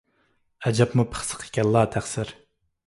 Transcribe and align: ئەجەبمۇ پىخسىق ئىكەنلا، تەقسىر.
ئەجەبمۇ 0.69 1.05
پىخسىق 1.13 1.47
ئىكەنلا، 1.49 1.87
تەقسىر. 1.99 2.35